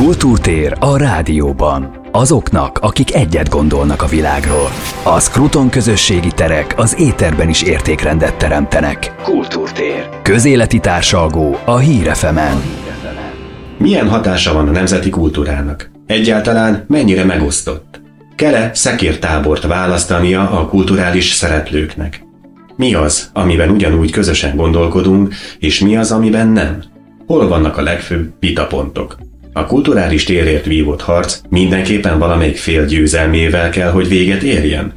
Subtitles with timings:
[0.00, 2.08] Kultúrtér a rádióban.
[2.12, 4.68] Azoknak, akik egyet gondolnak a világról.
[5.02, 9.14] A Skruton közösségi terek az éterben is értékrendet teremtenek.
[9.22, 10.08] Kultúrtér.
[10.22, 12.62] Közéleti társalgó a Hírefemen.
[13.78, 15.90] Milyen hatása van a nemzeti kultúrának?
[16.06, 18.00] Egyáltalán mennyire megosztott?
[18.36, 22.22] Kele szekértábort választania a kulturális szereplőknek?
[22.76, 26.82] Mi az, amiben ugyanúgy közösen gondolkodunk, és mi az, amiben nem?
[27.26, 29.16] Hol vannak a legfőbb vitapontok?
[29.52, 34.92] A kulturális térért vívott harc mindenképpen valamelyik fél győzelmével kell, hogy véget érjen?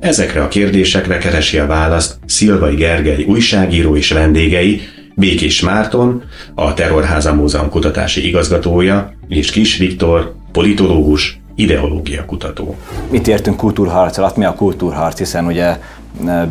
[0.00, 4.80] Ezekre a kérdésekre keresi a választ Szilvai Gergely újságíró és vendégei,
[5.16, 6.22] Békés Márton,
[6.54, 12.76] a Terrorháza Múzeum kutatási igazgatója, és Kis Viktor, politológus, ideológia kutató.
[13.10, 14.36] Mit értünk kultúrharc alatt?
[14.36, 15.18] Mi a kultúrharc?
[15.18, 15.78] Hiszen ugye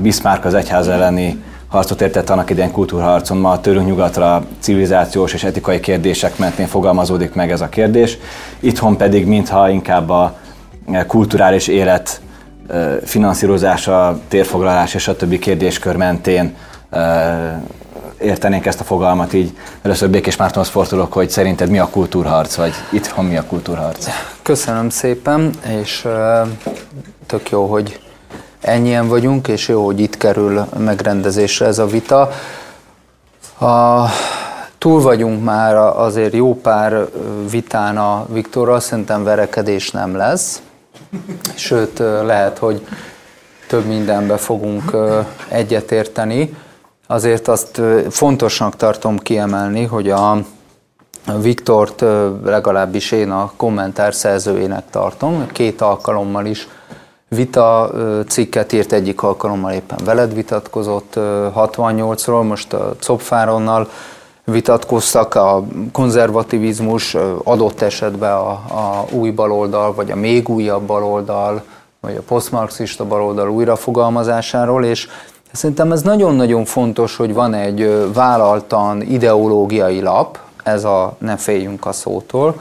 [0.01, 1.37] Bismarck az egyház elleni
[1.73, 7.51] harcot értett annak idején kultúrharcon, ma tőlünk nyugatra civilizációs és etikai kérdések mentén fogalmazódik meg
[7.51, 8.17] ez a kérdés.
[8.59, 10.37] Itthon pedig mintha inkább a
[11.07, 12.21] kulturális élet
[13.03, 16.55] finanszírozása, térfoglalás és a többi kérdéskör mentén
[18.19, 19.57] értenénk ezt a fogalmat így.
[19.81, 24.07] Először Békés Mártonhoz fordulok, hogy szerinted mi a kultúrharc, vagy itthon mi a kultúrharc?
[24.41, 26.07] Köszönöm szépen, és
[27.27, 27.99] tök jó, hogy
[28.63, 32.31] ennyien vagyunk, és jó, hogy itt kerül megrendezésre ez a vita.
[33.59, 34.05] A,
[34.77, 37.07] túl vagyunk már azért jó pár
[37.49, 40.61] vitán a Viktorral, szerintem verekedés nem lesz.
[41.55, 42.87] Sőt, lehet, hogy
[43.67, 44.91] több mindenbe fogunk
[45.47, 46.57] egyetérteni.
[47.07, 50.37] Azért azt fontosnak tartom kiemelni, hogy a
[51.41, 52.03] Viktort
[52.43, 55.47] legalábbis én a kommentár szerzőjének tartom.
[55.51, 56.67] Két alkalommal is
[57.33, 57.91] vita
[58.27, 61.13] cikket írt egyik alkalommal éppen veled vitatkozott
[61.55, 63.89] 68-ról, most a Copfáronnal
[64.43, 71.63] vitatkoztak, a konzervativizmus adott esetben a, a új baloldal, vagy a még újabb baloldal,
[71.99, 75.07] vagy a posztmarxista baloldal újrafogalmazásáról, és
[75.51, 81.91] szerintem ez nagyon-nagyon fontos, hogy van egy vállaltan ideológiai lap, ez a ne féljünk a
[81.91, 82.55] szótól,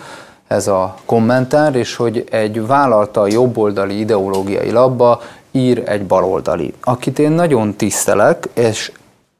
[0.52, 5.20] ez a kommentár, és hogy egy vállalta jobboldali ideológiai labba
[5.50, 8.92] ír egy baloldali, akit én nagyon tisztelek, és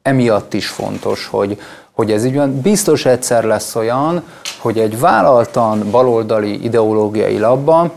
[0.03, 1.61] emiatt is fontos, hogy,
[1.93, 2.61] hogy ez így van.
[2.61, 4.23] Biztos egyszer lesz olyan,
[4.59, 7.91] hogy egy vállaltan baloldali ideológiai labba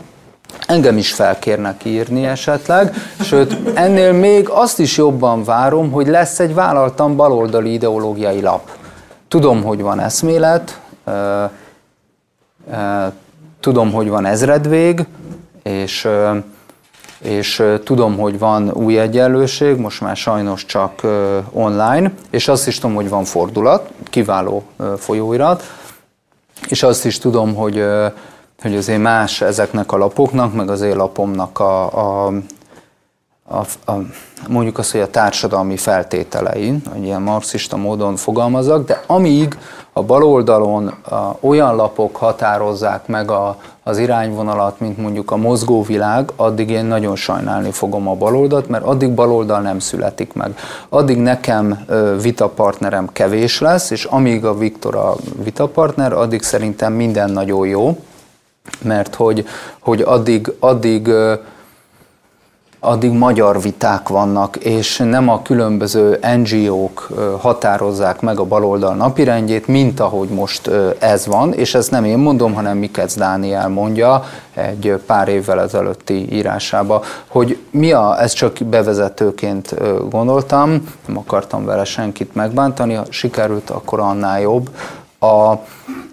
[0.66, 6.54] engem is felkérnek írni esetleg, sőt, ennél még azt is jobban várom, hogy lesz egy
[6.54, 8.70] vállaltan baloldali ideológiai lap.
[9.28, 10.80] Tudom, hogy van eszmélet,
[13.60, 15.06] Tudom, hogy van ezredvég,
[15.62, 16.08] és,
[17.18, 21.00] és tudom, hogy van új egyenlőség, most már sajnos csak
[21.52, 24.62] online, és azt is tudom, hogy van fordulat, kiváló
[24.96, 25.62] folyóirat,
[26.68, 27.84] és azt is tudom, hogy,
[28.62, 31.84] hogy azért más ezeknek a lapoknak, meg az én lapomnak a,
[32.26, 32.32] a,
[33.48, 33.92] a, a,
[34.48, 39.58] mondjuk azt, hogy a társadalmi feltételein, hogy ilyen marxista módon fogalmazok, de amíg
[39.98, 40.94] a baloldalon
[41.40, 47.70] olyan lapok határozzák meg a, az irányvonalat, mint mondjuk a mozgóvilág, addig én nagyon sajnálni
[47.70, 50.58] fogom a baloldalt, mert addig baloldal nem születik meg.
[50.88, 51.84] Addig nekem
[52.22, 57.98] vitapartnerem kevés lesz, és amíg a Viktor a vitapartner, addig szerintem minden nagyon jó,
[58.82, 59.46] mert hogy,
[59.80, 61.10] hogy addig, addig
[62.80, 67.08] addig magyar viták vannak, és nem a különböző NGO-k
[67.40, 72.54] határozzák meg a baloldal napirendjét, mint ahogy most ez van, és ezt nem én mondom,
[72.54, 79.74] hanem Mikec Dániel mondja egy pár évvel ezelőtti írásába, hogy mi a, ez csak bevezetőként
[80.10, 80.70] gondoltam,
[81.06, 84.70] nem akartam vele senkit megbántani, ha sikerült, akkor annál jobb.
[85.18, 85.50] A,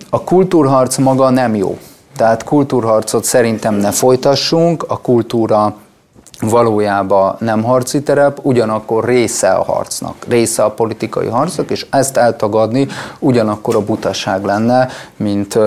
[0.09, 1.77] a kultúrharc maga nem jó.
[2.15, 5.75] Tehát kultúrharcot szerintem ne folytassunk, a kultúra
[6.49, 12.87] valójában nem harci terep, ugyanakkor része a harcnak, része a politikai harcnak, és ezt eltagadni
[13.19, 14.87] ugyanakkor a butaság lenne,
[15.17, 15.57] mint,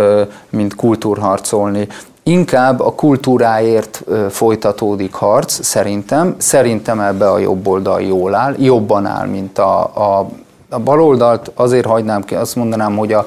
[0.51, 1.89] mint kultúrharcolni.
[2.23, 6.35] Inkább a kultúráért folytatódik harc, szerintem.
[6.39, 10.29] Szerintem ebbe a jobb oldal jól áll, jobban áll, mint a, a,
[10.71, 11.51] a baloldalt.
[11.55, 13.25] Azért hagynám ki, azt mondanám, hogy a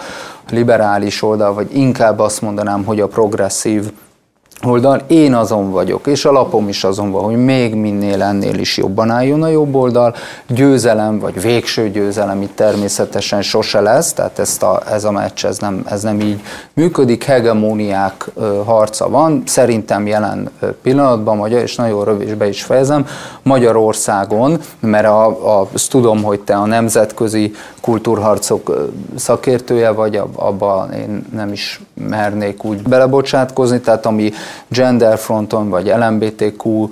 [0.50, 3.92] liberális oldal, vagy inkább azt mondanám, hogy a progresszív
[4.64, 5.02] oldal.
[5.08, 9.10] Én azon vagyok, és a lapom is azon van, hogy még minél ennél is jobban
[9.10, 10.16] álljon a jobb oldal.
[10.48, 15.58] Győzelem, vagy végső győzelem itt természetesen sose lesz, tehát ezt a, ez a meccs ez
[15.58, 16.42] nem, ez nem így
[16.74, 17.24] működik.
[17.24, 18.32] Hegemóniák
[18.66, 20.50] harca van, szerintem jelen
[20.82, 23.06] pillanatban, magyar, és nagyon rövidbe is fejezem,
[23.44, 25.26] Magyarországon, mert a,
[25.60, 32.64] a, azt tudom, hogy te a nemzetközi kultúrharcok szakértője vagy, abban én nem is mernék
[32.64, 34.32] úgy belebocsátkozni, tehát ami
[34.68, 36.88] gender fronton, vagy LMBTQ,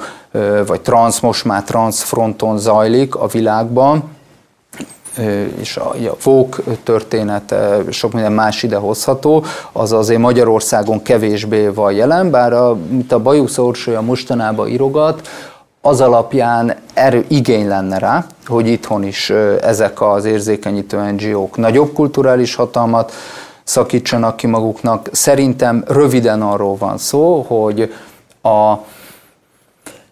[0.68, 4.04] vagy trans, most már trans fronton zajlik a világban,
[5.59, 11.92] és a, a Vók története, sok minden más ide hozható, az azért Magyarországon kevésbé van
[11.92, 15.27] jelen, bár a, mint a Bajusz Orsolya mostanában írogat,
[15.81, 19.30] az alapján erő igény lenne rá, hogy itthon is
[19.62, 23.12] ezek az érzékenyítő NGO-k nagyobb kulturális hatalmat
[23.67, 25.09] szakítsanak ki maguknak.
[25.11, 27.93] Szerintem röviden arról van szó, hogy
[28.41, 28.73] a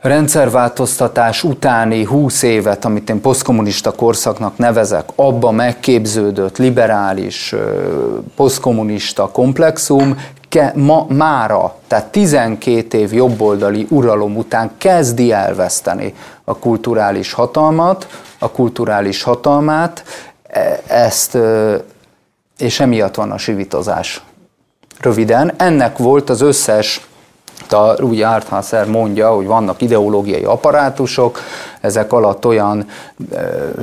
[0.02, 7.56] rendszerváltoztatás utáni 20 évet, amit én posztkommunista korszaknak nevezek, abba megképződött liberális,
[8.36, 10.18] posztkommunista komplexum
[10.50, 16.14] ke, ma, mára, tehát 12 év jobboldali uralom után kezdi elveszteni
[16.44, 18.08] a kulturális hatalmat,
[18.40, 20.04] a kulturális hatalmát,
[20.48, 21.38] e, ezt,
[22.58, 24.24] és emiatt van a sivitozás.
[25.00, 27.08] Röviden, ennek volt az összes
[27.70, 31.40] a, úgy Arthasser mondja, hogy vannak ideológiai apparátusok,
[31.82, 32.88] ezek alatt olyan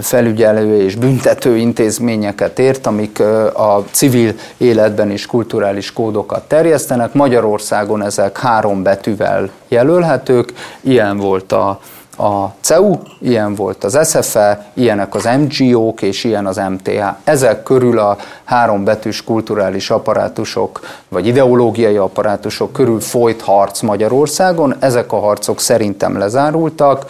[0.00, 3.20] felügyelő és büntető intézményeket ért, amik
[3.54, 7.12] a civil életben is kulturális kódokat terjesztenek.
[7.12, 11.80] Magyarországon ezek három betűvel jelölhetők, ilyen volt a
[12.22, 17.02] a CEU, ilyen volt az SFE, ilyenek az NGO-k és ilyen az MTH.
[17.24, 24.76] Ezek körül a három betűs kulturális apparátusok, vagy ideológiai apparátusok körül folyt harc Magyarországon.
[24.78, 27.06] Ezek a harcok szerintem lezárultak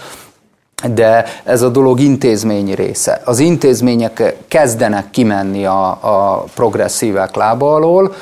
[0.94, 3.20] de ez a dolog intézményi része.
[3.24, 8.14] Az intézmények kezdenek kimenni a, a progresszívek lába alól,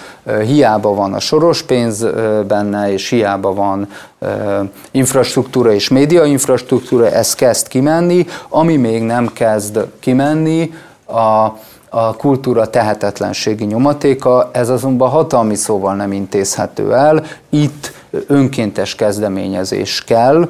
[0.47, 2.07] hiába van a soros pénz
[2.47, 3.89] benne, és hiába van
[4.91, 10.73] infrastruktúra és média infrastruktúra, ez kezd kimenni, ami még nem kezd kimenni,
[11.05, 11.59] a,
[11.89, 17.93] a kultúra tehetetlenségi nyomatéka, ez azonban hatalmi szóval nem intézhető el, itt
[18.27, 20.49] önkéntes kezdeményezés kell,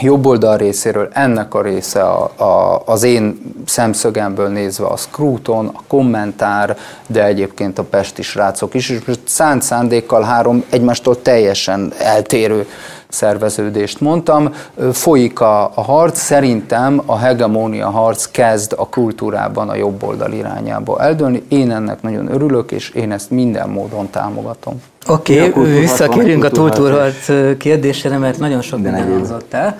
[0.00, 5.82] jobb oldal részéről ennek a része a, a, az én szemszögemből nézve a Scruton, a
[5.86, 12.66] kommentár, de egyébként a pesti srácok is, és most szánt szándékkal három egymástól teljesen eltérő
[13.08, 14.54] szerveződést mondtam.
[14.92, 21.00] Folyik a, a harc, szerintem a hegemónia harc kezd a kultúrában a jobb oldal irányába
[21.00, 21.42] eldőlni.
[21.48, 24.82] Én ennek nagyon örülök, és én ezt minden módon támogatom.
[25.08, 27.26] Oké, okay, visszakérünk a kultúrharc
[27.58, 29.78] kérdésére, mert nagyon sok minden hangzott el.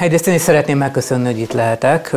[0.00, 2.16] Egyrészt én is szeretném megköszönni, hogy itt lehetek.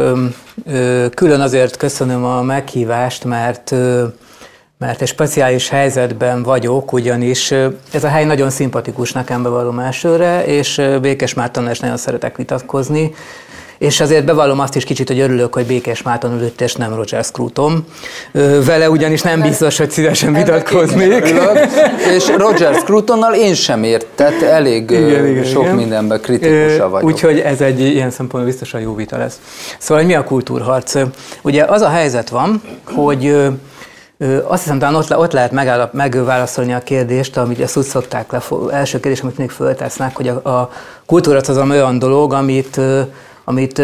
[1.14, 3.76] Külön azért köszönöm a meghívást, mert
[4.80, 7.52] mert egy speciális helyzetben vagyok, ugyanis
[7.92, 13.14] ez a hely nagyon szimpatikus nekem bevallom elsőre, és Békes Mártonnal is nagyon szeretek vitatkozni,
[13.78, 17.24] és azért bevallom azt is kicsit, hogy örülök, hogy Békés Márton ülött, és nem Roger
[17.24, 17.86] Scruton.
[18.66, 21.34] Vele ugyanis nem biztos, hogy szívesen vitatkoznék.
[22.16, 25.76] és Roger Scrutonnal én sem ért, tehát elég igen, igen, sok igen.
[25.76, 27.10] mindenben kritikusa vagyok.
[27.10, 29.40] Úgyhogy ez egy ilyen szempontból biztosan jó vita lesz.
[29.80, 30.96] Szóval, hogy mi a kultúrharc?
[31.42, 33.36] Ugye az a helyzet van, hogy
[34.48, 38.42] azt hiszem, talán ott, ott lehet megállap, megválaszolni a kérdést, amit ezt úgy szokták le,
[38.72, 40.70] első kérdés, amit még föltesznek, hogy a, a
[41.48, 42.80] az olyan dolog, amit
[43.44, 43.82] amit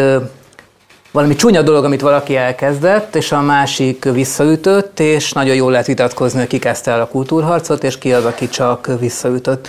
[1.10, 6.38] valami csúnya dolog, amit valaki elkezdett, és a másik visszaütött, és nagyon jól lehet vitatkozni,
[6.38, 9.68] hogy ki kezdte el a kultúrharcot, és ki az, aki csak visszaütött.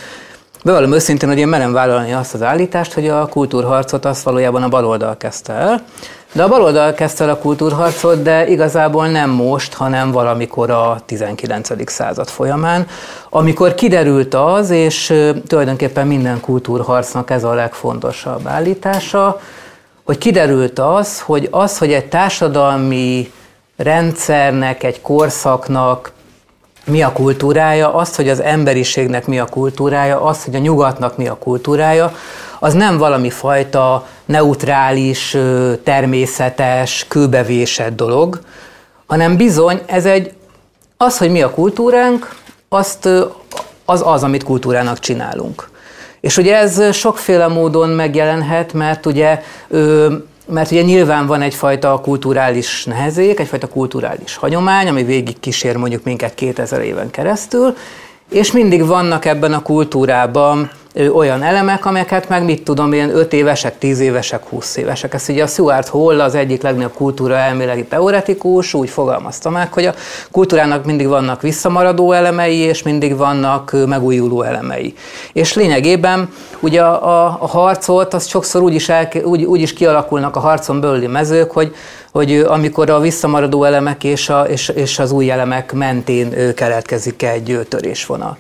[0.64, 4.70] Bevallom őszintén, hogy én merem vállalni azt az állítást, hogy a kultúrharcot azt valójában a
[4.70, 5.84] baloldal kezdte el.
[6.36, 11.92] De a baloldal kezdte el a kultúrharcot, de igazából nem most, hanem valamikor a 19.
[11.92, 12.88] század folyamán,
[13.30, 15.14] amikor kiderült az, és
[15.48, 19.40] tulajdonképpen minden kultúrharcnak ez a legfontosabb állítása,
[20.04, 23.32] hogy kiderült az, hogy az, hogy egy társadalmi
[23.78, 26.12] rendszernek, egy korszaknak
[26.86, 31.28] mi a kultúrája, az, hogy az emberiségnek mi a kultúrája, az, hogy a nyugatnak mi
[31.28, 32.12] a kultúrája,
[32.60, 35.38] az nem valami fajta neutrális,
[35.84, 38.40] természetes, kőbevésett dolog,
[39.06, 40.34] hanem bizony ez egy,
[40.98, 42.36] az, hogy mi a kultúránk,
[42.70, 43.10] azt,
[43.86, 45.70] az az, amit kultúrának csinálunk.
[46.20, 49.42] És ugye ez sokféle módon megjelenhet, mert ugye,
[50.48, 56.34] mert ugye nyilván van egyfajta kulturális nehezék, egyfajta kulturális hagyomány, ami végig kísér mondjuk minket
[56.36, 57.76] 2000 éven keresztül,
[58.32, 60.72] és mindig vannak ebben a kultúrában
[61.14, 65.14] olyan elemek, amelyeket meg mit tudom, ilyen 5 évesek, 10 évesek, 20 évesek.
[65.14, 69.86] Ezt ugye a Stuart Hall, az egyik legnagyobb kultúra elméleti teoretikus úgy fogalmazta meg, hogy
[69.86, 69.94] a
[70.32, 74.94] kultúrának mindig vannak visszamaradó elemei, és mindig vannak megújuló elemei.
[75.34, 79.74] És lényegében ugye a, a, a harcot, az sokszor úgy is, el, úgy, úgy is
[79.74, 81.76] kialakulnak a harcon belüli mezők, hogy
[82.12, 87.66] hogy amikor a visszamaradó elemek és, a, és, és az új elemek mentén keletkezik egy
[87.70, 88.38] törésvonal.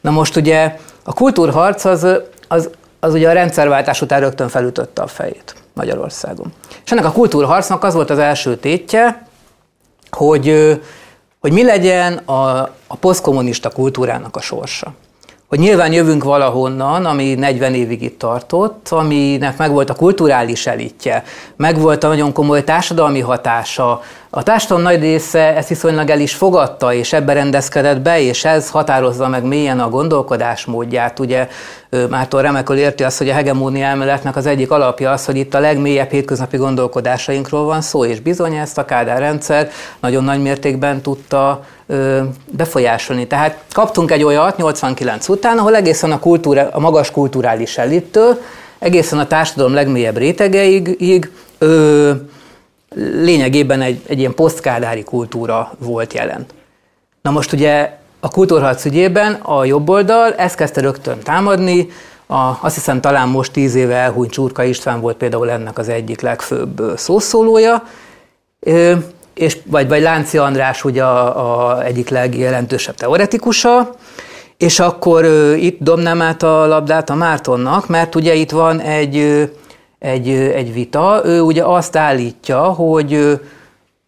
[0.00, 2.06] Na most ugye a kultúrharc az,
[2.48, 6.52] az, az ugye a rendszerváltás után rögtön felütötte a fejét Magyarországon.
[6.84, 9.26] És ennek a kultúrharcnak az volt az első tétje,
[10.10, 10.78] hogy,
[11.40, 14.94] hogy mi legyen a, a posztkommunista kultúrának a sorsa
[15.50, 21.24] hogy nyilván jövünk valahonnan, ami 40 évig itt tartott, aminek megvolt a kulturális elitje,
[21.56, 24.02] megvolt a nagyon komoly társadalmi hatása.
[24.30, 28.70] A társadalom nagy része ezt viszonylag el is fogadta, és ebbe rendezkedett be, és ez
[28.70, 31.18] határozza meg mélyen a gondolkodásmódját.
[31.18, 31.48] Ugye
[32.08, 35.60] Márton remekül érti azt, hogy a hegemónia elméletnek az egyik alapja az, hogy itt a
[35.60, 39.70] legmélyebb hétköznapi gondolkodásainkról van szó, és bizony ezt a Kádár rendszer
[40.00, 41.64] nagyon nagy mértékben tudta
[42.50, 43.26] befolyásolni.
[43.26, 48.40] Tehát kaptunk egy olyat 89 után, ahol egészen a, kultúra, a magas kulturális elittől,
[48.78, 52.12] egészen a társadalom legmélyebb rétegeig ö,
[53.22, 56.46] lényegében egy, egy ilyen posztkádári kultúra volt jelen.
[57.22, 61.88] Na most ugye a kultúrharc ügyében a jobb oldal ezt kezdte rögtön támadni,
[62.26, 66.20] a, azt hiszem talán most tíz éve elhúnyt Csurka István volt például ennek az egyik
[66.20, 67.82] legfőbb szószólója,
[69.34, 73.94] és, vagy, vagy Lánci András ugye a, a egyik legjelentősebb teoretikusa,
[74.56, 75.24] és akkor
[75.56, 79.16] itt dobnám át a labdát a Mártonnak, mert ugye itt van egy,
[79.98, 83.40] egy, egy vita, ő ugye azt állítja, hogy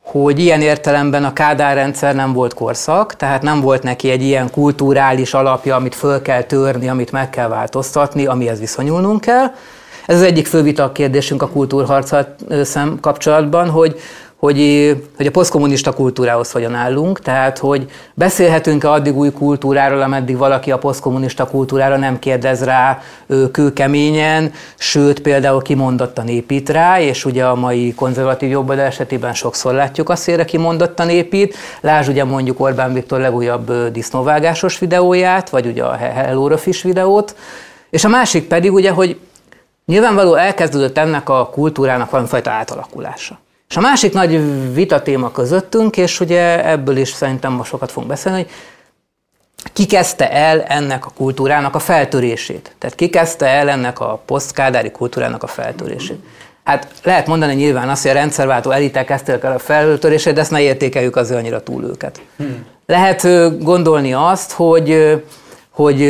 [0.02, 4.50] hogy ilyen értelemben a Kádár rendszer nem volt korszak, tehát nem volt neki egy ilyen
[4.50, 9.47] kulturális alapja, amit föl kell törni, amit meg kell változtatni, amihez viszonyulnunk kell.
[10.06, 12.35] Ez az egyik fő vita kérdésünk a kultúrharccal
[13.00, 14.00] kapcsolatban, hogy,
[14.44, 20.70] hogy, hogy a posztkommunista kultúrához hogyan állunk, tehát hogy beszélhetünk-e addig új kultúráról, ameddig valaki
[20.70, 23.02] a posztkommunista kultúrára nem kérdez rá
[23.52, 30.08] kőkeményen, sőt például kimondottan épít rá, és ugye a mai konzervatív jobboldal esetében sokszor látjuk
[30.08, 31.56] azt, hogy kimondottan épít.
[31.80, 37.37] Lásd ugye mondjuk Orbán Viktor legújabb disznóvágásos videóját, vagy ugye a Hello Fish videót,
[37.90, 39.18] és a másik pedig ugye, hogy
[39.87, 43.38] nyilvánvaló elkezdődött ennek a kultúrának valamifajta átalakulása.
[43.72, 44.40] És a másik nagy
[44.74, 48.50] vita téma közöttünk, és ugye ebből is szerintem most sokat fogunk beszélni, hogy
[49.72, 52.74] ki kezdte el ennek a kultúrának a feltörését?
[52.78, 56.24] Tehát ki kezdte el ennek a posztkádári kultúrának a feltörését?
[56.64, 60.50] Hát lehet mondani nyilván azt, hogy a rendszerváltó elitek kezdték el a feltörését, de ezt
[60.50, 62.20] ne értékeljük azért annyira túl őket.
[62.36, 62.66] Hmm.
[62.86, 63.26] Lehet
[63.62, 65.22] gondolni azt, hogy,
[65.70, 66.02] hogy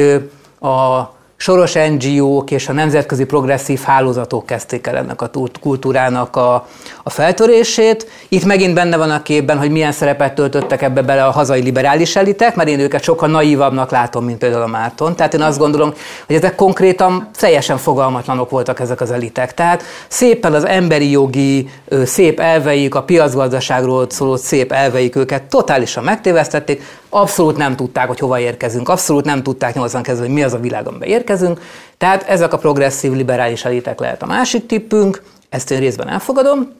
[0.61, 1.01] a
[1.43, 5.31] soros NGO-k és a nemzetközi progresszív hálózatok kezdték el ennek a
[5.61, 6.67] kultúrának a,
[7.03, 8.11] a feltörését.
[8.29, 12.17] Itt megint benne van a képben, hogy milyen szerepet töltöttek ebbe bele a hazai liberális
[12.17, 15.17] elitek, mert én őket sokkal naívabbnak látom, mint például a Márton.
[15.17, 15.93] Tehát én azt gondolom,
[16.27, 19.55] hogy ezek konkrétan teljesen fogalmatlanok voltak ezek az elitek.
[19.55, 21.69] Tehát szépen az emberi jogi
[22.05, 28.39] szép elveik, a piacgazdaságról szóló szép elveik őket totálisan megtévesztették, abszolút nem tudták, hogy hova
[28.39, 31.61] érkezünk, abszolút nem tudták 80 kezdve, hogy mi az a világ, amiben érkezünk.
[31.99, 36.73] Tehát ezek a progresszív liberális elitek lehet a másik tippünk, ezt én részben elfogadom.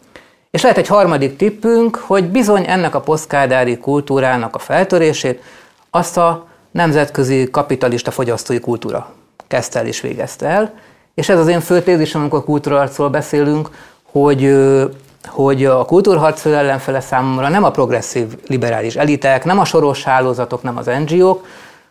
[0.51, 5.43] És lehet egy harmadik tippünk, hogy bizony ennek a posztkádári kultúrának a feltörését
[5.91, 9.13] azt a nemzetközi kapitalista fogyasztói kultúra
[9.49, 10.75] kezdte el és végezte el.
[11.15, 13.71] És ez az én fő tézisem, amikor kultúrarcról beszélünk,
[14.03, 14.57] hogy
[15.27, 20.77] hogy a kultúrharc ellenfele számomra nem a progresszív liberális elitek, nem a soros hálózatok, nem
[20.77, 21.47] az NGO-k,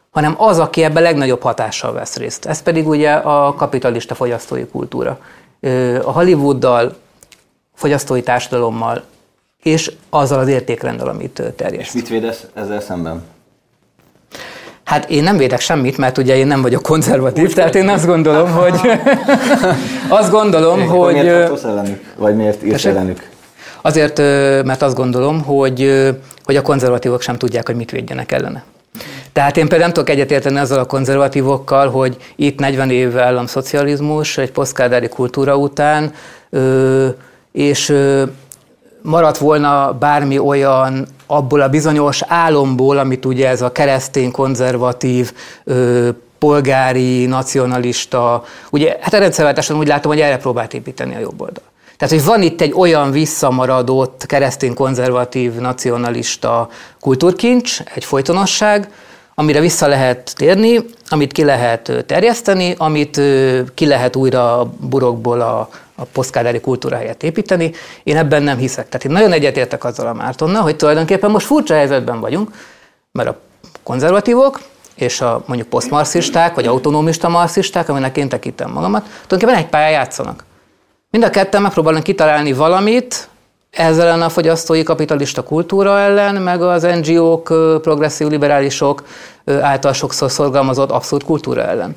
[0.09, 2.45] hanem az, aki ebben legnagyobb hatással vesz részt.
[2.45, 5.19] Ez pedig ugye a kapitalista fogyasztói kultúra.
[6.03, 6.95] A Hollywooddal,
[7.73, 9.03] fogyasztói társadalommal,
[9.63, 11.85] és azzal az értékrenddel, amit terjeszt.
[11.87, 13.23] És mit védesz ezzel szemben?
[14.91, 18.05] Hát én nem védek semmit, mert ugye én nem vagyok konzervatív, Úgy tehát én azt
[18.05, 18.79] gondolom, hogy
[20.19, 21.13] azt gondolom, Én, hogy...
[21.13, 22.03] Miért ellenük?
[22.17, 23.29] Vagy miért írsz ellenük?
[23.81, 24.17] Azért,
[24.65, 26.09] mert azt gondolom, hogy,
[26.43, 28.63] hogy a konzervatívok sem tudják, hogy mit védjenek ellene.
[29.33, 34.51] Tehát én például nem tudok egyetérteni azzal a konzervatívokkal, hogy itt 40 év államszocializmus, egy
[34.51, 36.11] posztkádári kultúra után,
[37.51, 37.93] és
[39.01, 45.33] maradt volna bármi olyan abból a bizonyos álomból, amit ugye ez a keresztény, konzervatív,
[46.39, 51.63] polgári, nacionalista, ugye hát a rendszerváltáson úgy látom, hogy erre próbált építeni a jobb oldal.
[51.97, 58.89] Tehát, hogy van itt egy olyan visszamaradott keresztény konzervatív nacionalista kultúrkincs, egy folytonosság,
[59.35, 60.79] amire vissza lehet térni,
[61.09, 63.21] amit ki lehet terjeszteni, amit
[63.73, 65.69] ki lehet újra a burokból a,
[66.01, 67.71] a posztkádári kultúra helyett építeni.
[68.03, 68.89] Én ebben nem hiszek.
[68.89, 72.49] Tehát én nagyon egyetértek azzal a Mártonnal, hogy tulajdonképpen most furcsa helyzetben vagyunk,
[73.11, 73.39] mert a
[73.83, 74.59] konzervatívok
[74.95, 80.43] és a mondjuk posztmarxisták, vagy autonomista marxisták, aminek én tekintem magamat, tulajdonképpen egy pályán játszanak.
[81.09, 83.29] Mind a ketten megpróbálnak kitalálni valamit,
[83.71, 87.47] ezzel ellen a fogyasztói kapitalista kultúra ellen, meg az NGO-k,
[87.81, 89.03] progresszív liberálisok
[89.45, 91.95] által sokszor szorgalmazott abszurd kultúra ellen.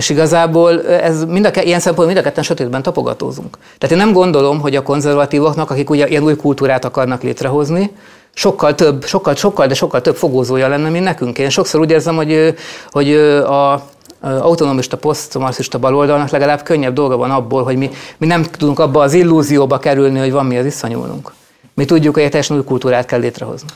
[0.00, 3.58] És igazából ez mind a, ilyen szempontból mind a ketten sötétben tapogatózunk.
[3.78, 7.90] Tehát én nem gondolom, hogy a konzervatívoknak, akik ugye ilyen új kultúrát akarnak létrehozni,
[8.34, 11.38] sokkal több, sokkal, sokkal, de sokkal több fogózója lenne, mint nekünk.
[11.38, 12.54] Én sokszor úgy érzem, hogy,
[12.90, 13.82] hogy a
[14.20, 19.12] autonomista, posztmarxista baloldalnak legalább könnyebb dolga van abból, hogy mi, mi nem tudunk abba az
[19.12, 21.32] illúzióba kerülni, hogy van mi az visszanyúlunk.
[21.74, 23.68] Mi tudjuk, hogy egy teljesen új kultúrát kell létrehozni.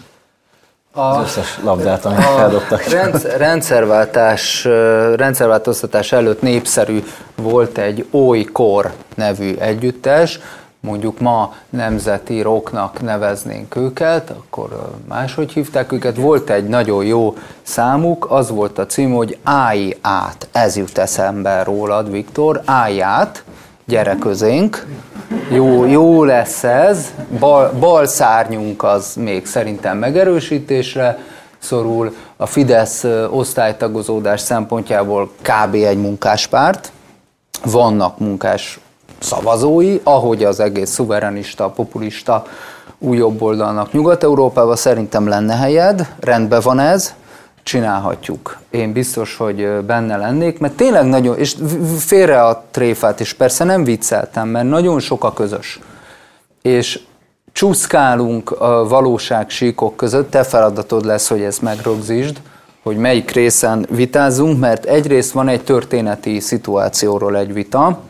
[0.97, 2.83] A, az összes labdát, amit feldobtak.
[2.83, 4.65] Rendszer, rendszerváltás,
[5.15, 10.41] rendszerváltoztatás előtt népszerű volt egy Oly-Kor nevű együttes,
[10.81, 16.17] mondjuk ma nemzeti rocknak neveznénk őket, akkor máshogy hívták őket.
[16.17, 21.63] Volt egy nagyon jó számuk, az volt a cím, hogy Állj át, ez jut eszembe
[21.63, 23.45] rólad, Viktor, állj át,
[23.87, 24.87] gyere közénk,
[25.51, 31.19] jó, jó lesz ez, bal, bal szárnyunk az még szerintem megerősítésre
[31.59, 35.75] szorul, a Fidesz osztálytagozódás szempontjából kb.
[35.75, 36.93] egy munkáspárt,
[37.65, 38.79] vannak munkás
[39.19, 42.47] szavazói, ahogy az egész szuverenista, populista
[42.99, 47.15] új oldalnak Nyugat-Európában szerintem lenne helyed, rendben van ez,
[47.65, 48.59] csinálhatjuk.
[48.71, 51.57] Én biztos, hogy benne lennék, mert tényleg nagyon, és
[51.99, 55.81] félre a tréfát, és persze nem vicceltem, mert nagyon sok a közös.
[56.63, 57.01] És
[57.53, 62.41] csúszkálunk a valóság síkok között, te feladatod lesz, hogy ezt megrögzítsd,
[62.83, 68.01] hogy melyik részen vitázunk, mert egyrészt van egy történeti szituációról egy vita,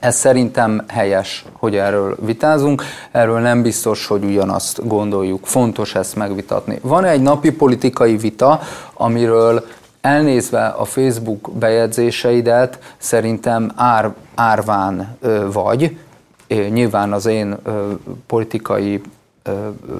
[0.00, 5.46] ez szerintem helyes, hogy erről vitázunk, erről nem biztos, hogy ugyanazt gondoljuk.
[5.46, 6.78] Fontos ezt megvitatni.
[6.82, 8.60] Van egy napi politikai vita,
[8.94, 9.64] amiről
[10.00, 15.18] elnézve a Facebook bejegyzéseidet, szerintem ár, árván
[15.52, 15.96] vagy.
[16.48, 17.56] Nyilván az én
[18.26, 19.00] politikai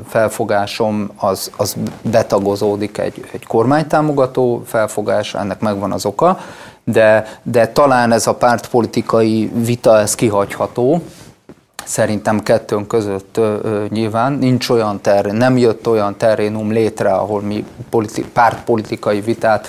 [0.09, 6.39] felfogásom az, az betagozódik egy, egy kormánytámogató felfogás, ennek megvan az oka,
[6.85, 11.03] de, de talán ez a pártpolitikai vita, ez kihagyható.
[11.85, 17.41] Szerintem kettőnk között ö, ö, nyilván nincs olyan terén, nem jött olyan terénum létre, ahol
[17.41, 19.69] mi politi- pártpolitikai vitát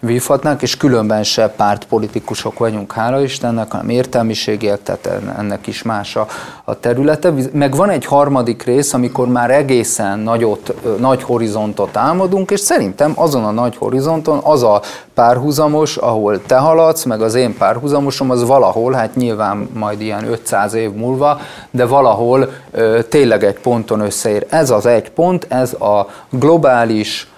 [0.00, 6.26] vívhatnánk, és különben se pártpolitikusok vagyunk, hála Istennek, hanem értelmiségiek, tehát ennek is más a,
[6.64, 7.32] a területe.
[7.52, 13.44] Meg van egy harmadik rész, amikor már egészen nagyot, nagy horizontot álmodunk, és szerintem azon
[13.44, 14.80] a nagy horizonton az a
[15.14, 20.74] párhuzamos, ahol te haladsz, meg az én párhuzamosom, az valahol, hát nyilván majd ilyen 500
[20.74, 24.46] év múlva, de valahol ö, tényleg egy ponton összeér.
[24.48, 27.28] Ez az egy pont, ez a globális,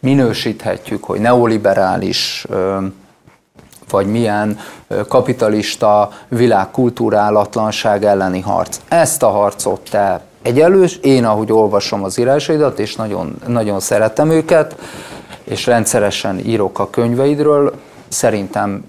[0.00, 2.46] minősíthetjük, hogy neoliberális
[3.90, 4.58] vagy milyen
[5.08, 8.80] kapitalista világkultúrálatlanság elleni harc.
[8.88, 14.76] Ezt a harcot te egyelős, én ahogy olvasom az írásaidat, és nagyon, nagyon szeretem őket,
[15.44, 17.74] és rendszeresen írok a könyveidről,
[18.08, 18.84] szerintem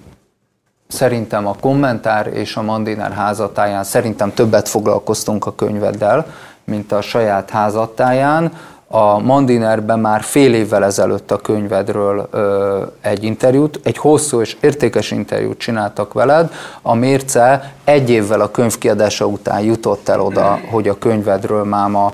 [0.88, 6.26] szerintem a kommentár és a Mandiner házatáján szerintem többet foglalkoztunk a könyveddel,
[6.63, 8.52] mint a saját házatáján
[8.91, 15.12] a Mandinerben már fél évvel ezelőtt a könyvedről ö, egy interjút, egy hosszú és értékes
[15.12, 16.52] interjút csináltak veled.
[16.82, 18.75] A Mérce egy évvel a könyv
[19.19, 22.13] után jutott el oda, hogy a könyvedről máma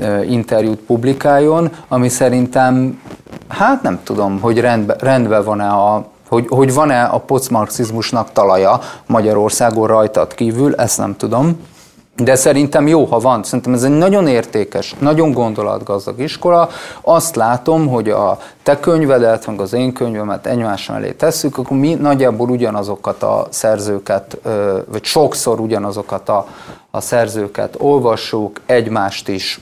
[0.00, 3.00] ö, interjút publikáljon, ami szerintem,
[3.48, 9.86] hát nem tudom, hogy rendben rendbe van-e a hogy, hogy van-e a posztmarxizmusnak talaja Magyarországon
[9.86, 11.60] rajtad kívül, ezt nem tudom.
[12.16, 13.42] De szerintem jó, ha van.
[13.42, 16.68] Szerintem ez egy nagyon értékes, nagyon gondolatgazdag iskola.
[17.00, 21.94] Azt látom, hogy a te könyvedet, meg az én könyvemet egymás mellé tesszük, akkor mi
[21.94, 24.38] nagyjából ugyanazokat a szerzőket,
[24.90, 26.46] vagy sokszor ugyanazokat a,
[26.90, 29.60] a szerzőket olvassuk, egymást is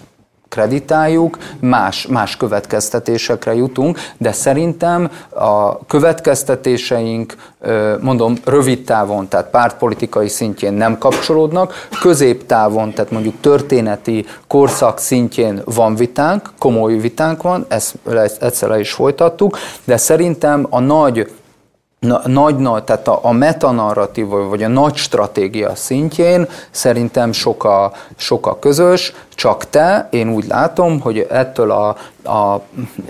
[0.51, 7.35] kreditáljuk, más, más következtetésekre jutunk, de szerintem a következtetéseink,
[8.01, 15.95] mondom, rövid távon, tehát pártpolitikai szintjén nem kapcsolódnak, középtávon, tehát mondjuk történeti korszak szintjén van
[15.95, 17.95] vitánk, komoly vitánk van, ezt,
[18.41, 21.31] egyszer is folytattuk, de szerintem a nagy
[22.01, 27.93] na, nagy, nagy, tehát a, a metanarratíva, vagy a nagy stratégia szintjén szerintem sok a,
[28.17, 32.61] sok a közös, csak te, én úgy látom, hogy ettől a a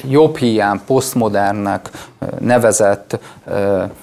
[0.08, 1.90] jobb hiány posztmodernnek
[2.38, 3.18] nevezett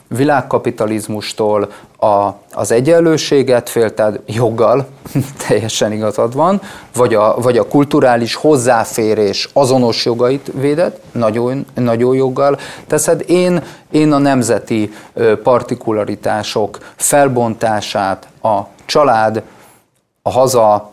[0.07, 4.87] világkapitalizmustól a, az egyenlőséget félted joggal,
[5.47, 6.61] teljesen igazad van,
[6.95, 13.23] vagy a, vagy a kulturális hozzáférés azonos jogait védett, nagyon, nagyon joggal teszed.
[13.27, 14.93] Én, én a nemzeti
[15.43, 19.41] partikularitások felbontását, a család,
[20.21, 20.89] a haza,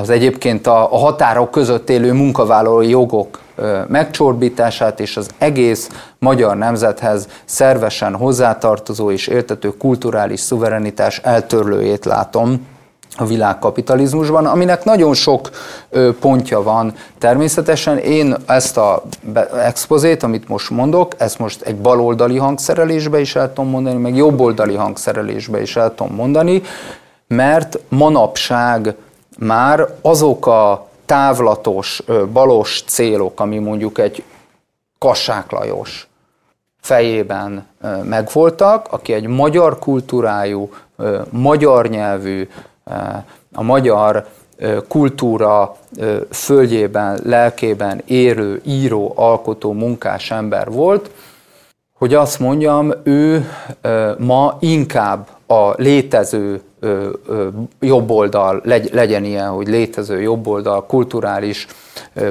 [0.00, 3.40] az egyébként a, a határok között élő munkavállalói jogok
[3.88, 12.66] megcsorbítását és az egész magyar nemzethez szervesen hozzátartozó és értető kulturális szuverenitás eltörlőjét látom
[13.16, 15.50] a világkapitalizmusban, aminek nagyon sok
[16.20, 16.94] pontja van.
[17.18, 19.02] Természetesen én ezt a
[19.64, 24.74] expozét, amit most mondok, ezt most egy baloldali hangszerelésbe is el tudom mondani, meg jobboldali
[24.74, 26.62] hangszerelésbe is el tudom mondani,
[27.28, 28.94] mert manapság
[29.38, 34.22] már azok a távlatos, balos célok, ami mondjuk egy
[34.98, 36.08] Kassák Lajos
[36.80, 37.66] fejében
[38.02, 40.70] megvoltak, aki egy magyar kultúrájú,
[41.30, 42.48] magyar nyelvű,
[43.52, 44.26] a magyar
[44.88, 45.76] kultúra
[46.30, 51.10] földjében, lelkében érő, író, alkotó, munkás ember volt,
[51.98, 53.50] hogy azt mondjam, ő
[54.18, 56.62] ma inkább a létező
[57.80, 61.66] jobboldal, legyen ilyen, hogy létező jobboldal kulturális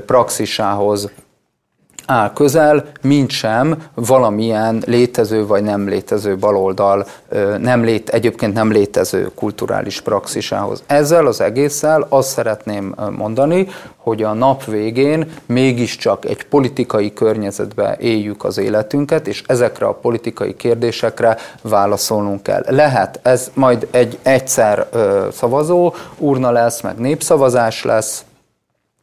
[0.06, 1.12] praxisához
[2.06, 7.06] áll közel, mint sem valamilyen létező vagy nem létező baloldal,
[7.60, 10.84] nem lét, egyébként nem létező kulturális praxisához.
[10.86, 18.44] Ezzel az egésszel azt szeretném mondani, hogy a nap végén mégiscsak egy politikai környezetbe éljük
[18.44, 22.64] az életünket, és ezekre a politikai kérdésekre válaszolnunk kell.
[22.70, 24.88] Lehet, ez majd egy egyszer
[25.32, 28.24] szavazó urna lesz, meg népszavazás lesz,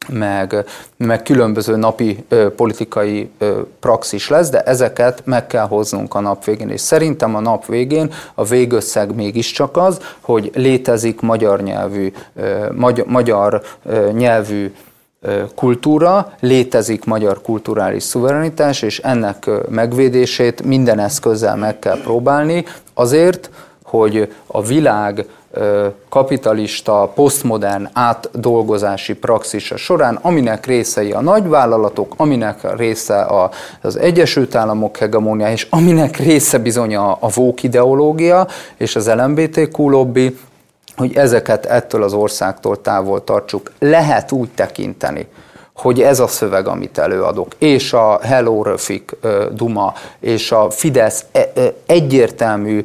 [0.09, 0.65] meg,
[0.97, 6.45] meg különböző napi ö, politikai ö, praxis lesz, de ezeket meg kell hoznunk a nap
[6.45, 6.69] végén.
[6.69, 13.07] És szerintem a nap végén a végösszeg mégiscsak az, hogy létezik magyar nyelvű, ö, magy-
[13.07, 14.73] magyar ö, nyelvű
[15.55, 23.51] kultúra, létezik magyar kulturális szuverenitás, és ennek megvédését minden eszközzel meg kell próbálni, azért,
[23.83, 25.27] hogy a világ
[26.09, 33.27] kapitalista, posztmodern átdolgozási praxisa során, aminek részei a nagyvállalatok, aminek része
[33.81, 39.89] az Egyesült Államok hegemónia, és aminek része bizony a, a vók ideológia és az LMBTQ
[39.89, 40.37] lobby,
[40.97, 43.71] hogy ezeket ettől az országtól távol tartsuk.
[43.79, 45.27] Lehet úgy tekinteni,
[45.75, 49.17] hogy ez a szöveg, amit előadok, és a Hello Röfik
[49.53, 51.53] Duma, és a Fidesz e,
[51.87, 52.83] egyértelmű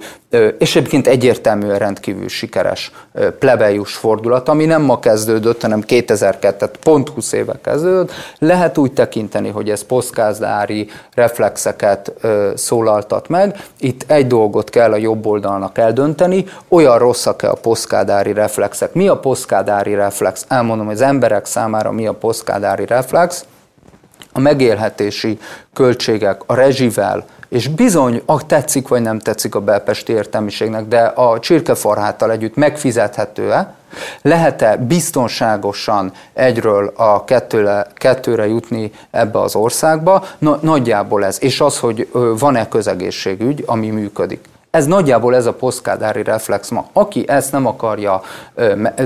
[0.58, 2.92] és egyébként egyértelműen rendkívül sikeres
[3.40, 8.12] plebejus fordulat, ami nem ma kezdődött, hanem 2002, pont 20 éve kezdődött.
[8.40, 12.14] Lehet úgy tekinteni, hogy ez posztgázdári reflexeket
[12.56, 13.64] szólaltat meg.
[13.80, 18.94] Itt egy dolgot kell a jobb oldalnak eldönteni, olyan rosszak-e a posztgádári reflexek.
[18.94, 20.46] Mi a posztgádári reflex?
[20.48, 23.46] Elmondom, hogy az emberek számára mi a posztgádári reflex.
[24.32, 25.40] A megélhetési
[25.74, 31.40] költségek a rezsivel, és bizony, ah, tetszik vagy nem tetszik a belpesti értelmiségnek, de a
[31.40, 33.74] csirkefarháttal együtt megfizethető-e,
[34.22, 40.24] lehet-e biztonságosan egyről a kettőre, kettőre jutni ebbe az országba?
[40.38, 41.38] Na, nagyjából ez.
[41.42, 44.46] És az, hogy van-e közegészségügy, ami működik.
[44.72, 46.88] Ez nagyjából ez a posztkádári reflex ma.
[46.94, 48.22] Aki ezt nem akarja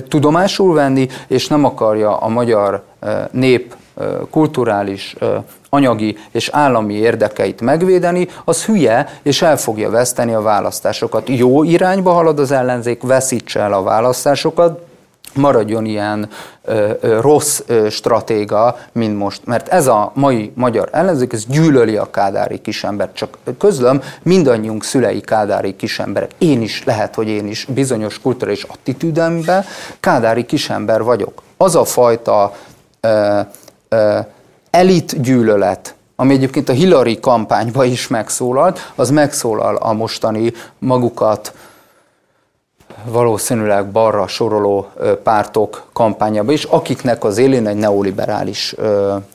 [0.07, 2.83] tudomásul venni, és nem akarja a magyar
[3.31, 3.75] nép
[4.29, 5.15] kulturális,
[5.69, 11.29] anyagi és állami érdekeit megvédeni, az hülye, és el fogja veszteni a választásokat.
[11.29, 14.79] Jó irányba halad az ellenzék, veszítse el a választásokat,
[15.33, 16.29] maradjon ilyen
[16.63, 19.41] ö, ö, rossz ö, stratéga, mint most.
[19.45, 23.15] Mert ez a mai magyar ellenzék, ez gyűlöli a kádári kisembert.
[23.15, 26.31] Csak közlöm, mindannyiunk szülei kádári kisemberek.
[26.37, 29.65] Én is, lehet, hogy én is bizonyos kulturális attitűdemben
[29.99, 31.41] kádári kisember vagyok.
[31.57, 32.53] Az a fajta
[33.01, 33.39] ö,
[34.69, 41.53] elit gyűlölet, ami egyébként a Hillary kampányban is megszólalt, az megszólal a mostani magukat
[43.05, 44.87] valószínűleg balra soroló
[45.23, 48.75] pártok kampányába is, akiknek az élén egy neoliberális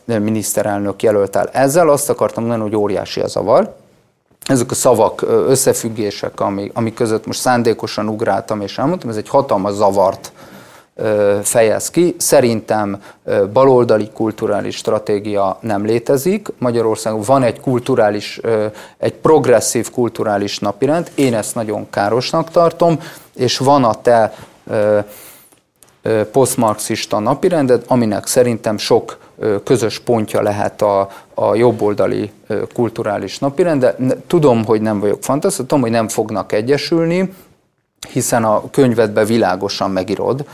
[0.05, 1.49] miniszterelnök jelölt el.
[1.53, 3.75] Ezzel azt akartam mondani, hogy óriási a zavar.
[4.47, 9.73] Ezek a szavak, összefüggések, amik, amik között most szándékosan ugráltam és elmondtam, ez egy hatalmas
[9.73, 10.33] zavart
[11.43, 12.15] fejez ki.
[12.19, 13.03] Szerintem
[13.53, 16.49] baloldali kulturális stratégia nem létezik.
[16.59, 18.41] Magyarországon van egy kulturális,
[18.99, 23.01] egy progresszív kulturális napirend, én ezt nagyon károsnak tartom,
[23.35, 24.35] és van a te
[26.33, 29.19] posztmarxista napirendet, aminek szerintem sok
[29.65, 32.31] közös pontja lehet a, a jobboldali
[32.75, 33.95] kulturális napirend,
[34.27, 37.33] tudom, hogy nem vagyok fantasztikus, tudom, hogy nem fognak egyesülni,
[38.09, 40.45] hiszen a könyvedbe világosan megírod,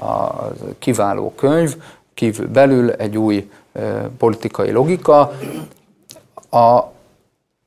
[0.00, 1.76] a kiváló könyv,
[2.14, 3.50] kívül belül egy új
[4.18, 5.32] politikai logika.
[6.50, 6.82] A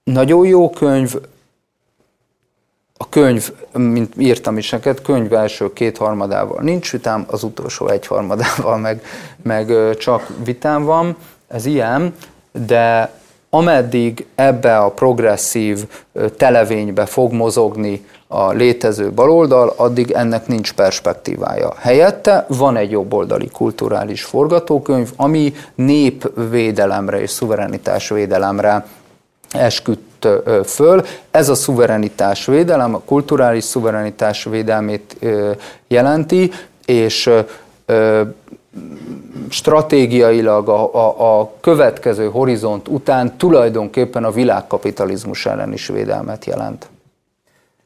[0.04, 1.16] nagyon jó könyv,
[2.98, 9.04] a könyv, mint írtam is neked, könyv első kétharmadával nincs vitám, az utolsó egyharmadával meg,
[9.42, 11.16] meg csak vitám van,
[11.48, 12.16] ez ilyen,
[12.52, 13.12] de
[13.50, 15.88] ameddig ebbe a progresszív
[16.38, 21.74] televénybe fog mozogni a létező baloldal, addig ennek nincs perspektívája.
[21.78, 28.86] Helyette van egy jobboldali kulturális forgatókönyv, ami népvédelemre és szuverenitásvédelemre
[29.52, 30.28] esküdt
[30.66, 31.06] föl.
[31.32, 35.18] Ez a szuverenitás védelem, a kulturális szuverenitás védelmét
[35.88, 36.52] jelenti,
[36.86, 37.30] és
[39.50, 46.88] stratégiailag a, a, a következő horizont után tulajdonképpen a világkapitalizmus ellen is védelmet jelent.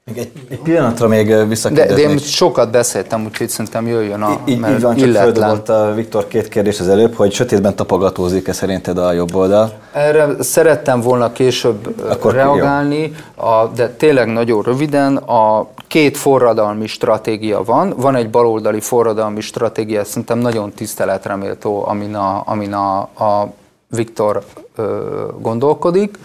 [0.08, 1.98] Még egy, egy pillanatra még visszakérdeznék.
[1.98, 5.94] De, de én sokat beszéltem, úgyhogy szerintem jöjjön a Így, így van, csak földobott a
[5.96, 9.74] Viktor két kérdés az előbb, hogy sötétben tapogatózik-e szerinted a jobb oldal?
[9.94, 17.64] Erre szerettem volna később Akkor reagálni, a, de tényleg nagyon röviden, a két forradalmi stratégia
[17.64, 17.94] van.
[17.98, 23.54] Van egy baloldali forradalmi stratégia, szerintem nagyon tiszteletreméltó, amin a, amin a, a
[23.88, 24.44] Viktor
[24.76, 25.02] ö,
[25.40, 26.18] gondolkodik.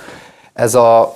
[0.52, 1.14] Ez a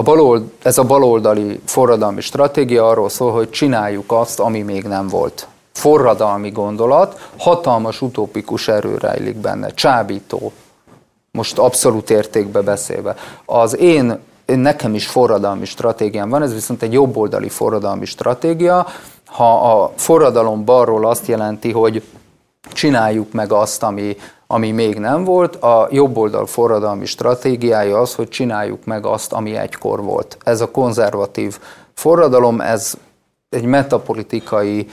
[0.00, 5.08] a balold, ez a baloldali forradalmi stratégia arról szól, hogy csináljuk azt, ami még nem
[5.08, 5.48] volt.
[5.72, 10.52] Forradalmi gondolat, hatalmas utópikus erő rejlik benne, csábító,
[11.30, 13.16] most abszolút értékbe beszélve.
[13.44, 18.86] Az én, én nekem is forradalmi stratégiám van, ez viszont egy jobboldali forradalmi stratégia.
[19.26, 22.02] Ha a forradalom balról azt jelenti, hogy
[22.72, 25.56] csináljuk meg azt, ami, ami még nem volt.
[25.56, 30.38] A jobboldal forradalmi stratégiája az, hogy csináljuk meg azt, ami egykor volt.
[30.44, 31.58] Ez a konzervatív
[31.94, 32.94] forradalom, ez
[33.48, 34.88] egy metapolitikai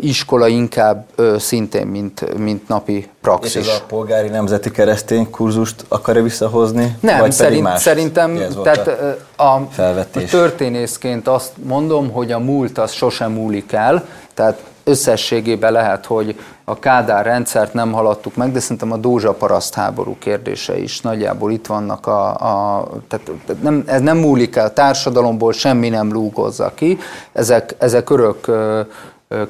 [0.00, 1.06] iskola inkább
[1.38, 3.54] szintén, mint, mint napi praxis.
[3.54, 6.96] És ez a polgári nemzeti keresztény kurzust akar-e visszahozni?
[7.00, 8.86] Nem, vagy szerint, más szerintem tehát
[9.36, 9.68] a, a, a
[10.30, 16.78] történészként azt mondom, hogy a múlt az sosem múlik el, tehát összességében lehet, hogy a
[16.78, 21.66] Kádár rendszert nem haladtuk meg, de szerintem a Dózsa paraszt háború kérdése is nagyjából itt
[21.66, 23.30] vannak a, a tehát
[23.62, 26.98] nem, ez nem múlik el, a társadalomból semmi nem lúgozza ki,
[27.32, 28.50] ezek, ezek örök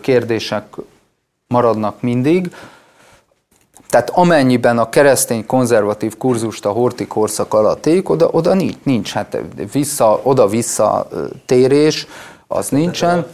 [0.00, 0.64] kérdések
[1.48, 2.54] maradnak mindig.
[3.88, 9.12] Tehát amennyiben a keresztény konzervatív kurzust a horti korszak alatt ég, oda, oda nincs, nincs
[9.12, 9.38] hát
[9.72, 11.08] vissza, oda-vissza
[11.46, 12.06] térés,
[12.46, 13.26] az nincsen.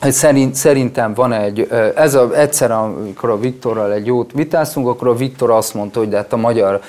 [0.00, 5.14] Szerint, szerintem van egy, ez a, egyszer, amikor a Viktorral egy jót vitáztunk, akkor a
[5.14, 6.80] Viktor azt mondta, hogy de hát a magyar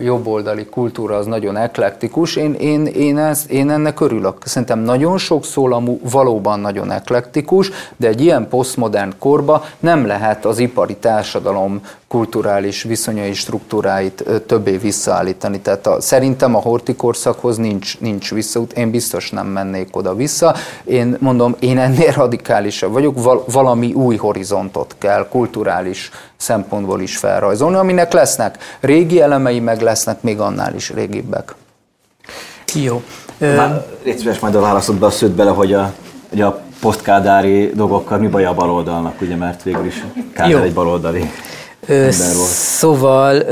[0.00, 2.36] jobboldali kultúra az nagyon eklektikus.
[2.36, 4.36] Én, én, én, ezt, én ennek örülök.
[4.44, 10.58] Szerintem nagyon sok szólamú, valóban nagyon eklektikus, de egy ilyen posztmodern korba nem lehet az
[10.58, 15.60] ipari társadalom kulturális viszonyai struktúráit többé visszaállítani.
[15.60, 20.54] Tehát a, szerintem a horti korszakhoz nincs, nincs visszaút, én biztos nem mennék oda-vissza.
[20.84, 27.76] Én mondom, én ennél radikálisabb vagyok, val, valami új horizontot kell kulturális szempontból is felrajzolni,
[27.76, 31.54] aminek lesznek régi elemei, meg lesznek még annál is régibbek.
[32.74, 33.02] Jó.
[34.02, 35.92] Légy szíves majd a válaszodba a szőtt bele, hogy a,
[36.28, 41.30] hogy a posztkádári dolgokkal mi baj a baloldalnak, ugye, mert végül is Kádár egy baloldali
[42.52, 43.44] Szóval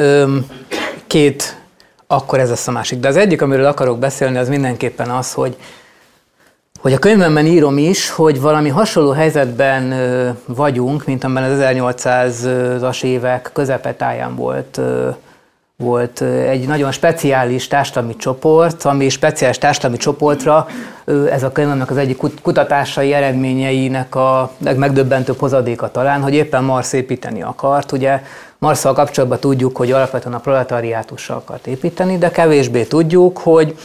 [1.07, 1.61] két,
[2.07, 3.01] akkor ez lesz a másik.
[3.01, 5.57] De az egyik, amiről akarok beszélni, az mindenképpen az, hogy
[6.81, 9.95] hogy a könyvemben írom is, hogy valami hasonló helyzetben
[10.47, 14.81] vagyunk, mint amiben az 1800-as évek közepetáján volt
[15.77, 20.67] volt egy nagyon speciális társadalmi csoport, ami speciális társadalmi csoportra
[21.31, 27.43] ez a könyvemnek az egyik kutatásai eredményeinek a legmegdöbbentőbb hozadéka talán, hogy éppen Marx építeni
[27.43, 27.93] akart.
[27.93, 28.23] Ugye
[28.59, 33.77] Marszal kapcsolatban tudjuk, hogy alapvetően a proletariátussal akart építeni, de kevésbé tudjuk, hogy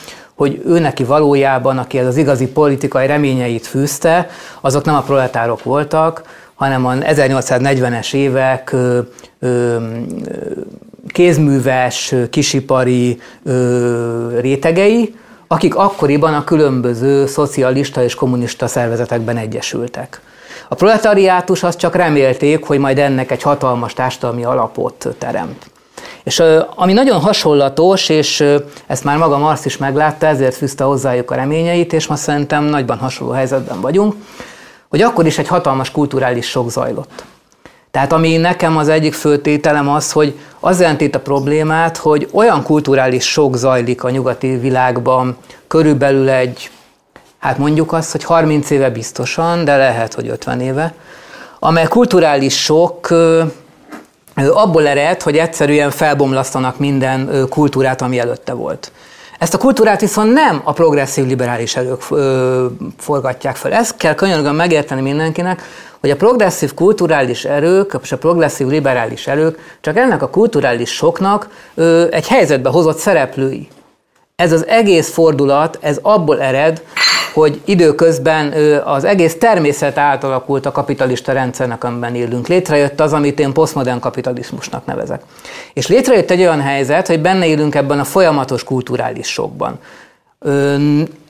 [0.42, 4.30] hogy ő neki valójában, aki az igazi politikai reményeit fűzte,
[4.62, 6.22] azok nem a proletárok voltak,
[6.54, 8.72] hanem a 1840-es évek
[9.40, 9.78] ö,
[11.08, 13.22] kézműves, kisipari
[14.40, 15.16] rétegei,
[15.48, 20.22] akik akkoriban a különböző szocialista és kommunista szervezetekben egyesültek.
[20.68, 25.71] A proletariátus azt csak remélték, hogy majd ennek egy hatalmas társadalmi alapot teremt.
[26.24, 26.44] És
[26.76, 28.46] ami nagyon hasonlatos, és
[28.88, 32.98] ezt már maga Marx is meglátta, ezért fűzte hozzájuk a reményeit, és ma szerintem nagyban
[32.98, 34.16] hasonló helyzetben vagyunk,
[34.90, 37.24] hogy akkor is egy hatalmas kulturális sok zajlott.
[37.92, 43.32] Tehát ami nekem az egyik főtételem az, hogy az jelenti a problémát, hogy olyan kulturális
[43.32, 46.70] sok zajlik a nyugati világban, körülbelül egy,
[47.40, 50.94] hát mondjuk azt, hogy 30 éve biztosan, de lehet, hogy 50 éve,
[51.60, 53.08] amely kulturális sok
[54.48, 58.92] abból ered, hogy egyszerűen felbomlasztanak minden kultúrát, ami előtte volt.
[59.40, 62.02] Ezt a kultúrát viszont nem a progresszív liberális erők
[62.98, 63.72] forgatják fel.
[63.72, 65.62] Ezt kell könyörgön megérteni mindenkinek,
[66.00, 71.48] hogy a progresszív kulturális erők és a progresszív liberális erők csak ennek a kulturális soknak
[72.10, 73.68] egy helyzetbe hozott szereplői.
[74.42, 76.82] Ez az egész fordulat, ez abból ered,
[77.34, 78.54] hogy időközben
[78.86, 82.48] az egész természet átalakult a kapitalista rendszernek, amiben élünk.
[82.48, 85.22] Létrejött az, amit én posztmodern kapitalizmusnak nevezek.
[85.74, 89.80] És létrejött egy olyan helyzet, hogy benne élünk ebben a folyamatos kulturális sokban.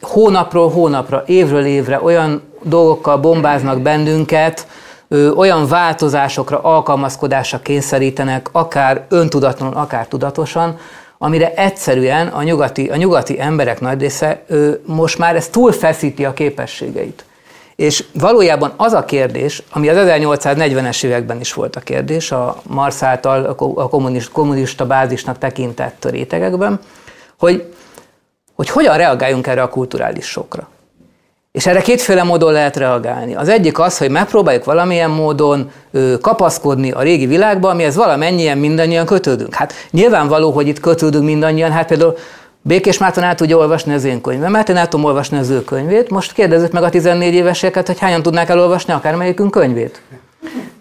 [0.02, 4.67] Hónapról hónapra, évről évre olyan dolgokkal bombáznak bennünket,
[5.36, 10.78] olyan változásokra, alkalmazkodásra kényszerítenek, akár öntudatlanul, akár tudatosan,
[11.24, 16.34] amire egyszerűen a nyugati, a nyugati emberek nagy része ő, most már ez túlfeszíti a
[16.34, 17.26] képességeit.
[17.76, 23.04] És valójában az a kérdés, ami az 1840-es években is volt a kérdés, a Marx
[23.04, 26.80] által a kommunista, kommunista bázisnak tekintett rétegekben,
[27.40, 27.74] hogy,
[28.56, 30.70] hogy hogyan reagáljunk erre a kulturális sokra.
[31.52, 33.36] És erre kétféle módon lehet reagálni.
[33.36, 35.72] Az egyik az, hogy megpróbáljuk valamilyen módon
[36.22, 39.54] kapaszkodni a régi világba, amihez valamennyien mindannyian kötődünk.
[39.54, 42.18] Hát nyilvánvaló, hogy itt kötődünk mindannyian, hát például
[42.62, 46.10] Békés Márton el tudja olvasni az én könyvemet, én el tudom olvasni az ő könyvét.
[46.10, 50.02] Most kérdezzük meg a 14 éveseket, hogy hányan tudnák elolvasni akármelyikünk könyvét.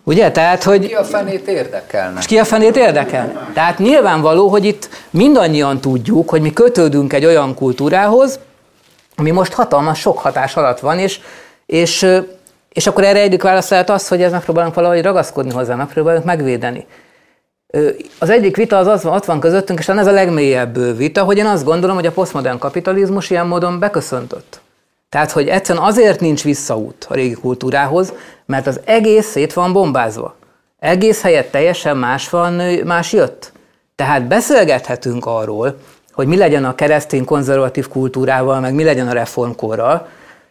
[0.04, 0.30] Ugye?
[0.30, 0.86] Tehát, hogy...
[0.86, 2.18] Ki a fenét érdekelne?
[2.18, 3.48] És ki a fenét érdekel?
[3.54, 8.38] Tehát nyilvánvaló, hogy itt mindannyian tudjuk, hogy mi kötődünk egy olyan kultúrához,
[9.20, 11.20] ami most hatalmas sok hatás alatt van, és,
[11.66, 12.06] és,
[12.72, 16.86] és akkor erre egyik válasz lehet az, hogy ez megpróbálunk valahogy ragaszkodni hozzá, megpróbálunk megvédeni.
[18.18, 21.46] Az egyik vita az, az ott van közöttünk, és ez a legmélyebb vita, hogy én
[21.46, 24.60] azt gondolom, hogy a posztmodern kapitalizmus ilyen módon beköszöntött.
[25.08, 28.12] Tehát, hogy egyszerűen azért nincs visszaút a régi kultúrához,
[28.46, 30.34] mert az egész szét van bombázva.
[30.78, 32.52] Egész helyett teljesen más van,
[32.84, 33.52] más jött.
[33.96, 35.76] Tehát beszélgethetünk arról,
[36.20, 40.06] hogy mi legyen a keresztény konzervatív kultúrával, meg mi legyen a reformkorral,